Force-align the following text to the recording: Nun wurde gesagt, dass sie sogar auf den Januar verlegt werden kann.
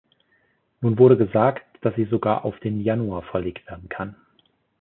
Nun 0.79 0.97
wurde 0.97 1.15
gesagt, 1.15 1.63
dass 1.85 1.93
sie 1.95 2.05
sogar 2.05 2.43
auf 2.43 2.59
den 2.61 2.81
Januar 2.81 3.21
verlegt 3.21 3.67
werden 3.67 3.87
kann. 3.87 4.15